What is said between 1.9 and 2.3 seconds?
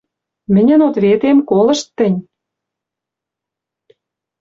тӹнь.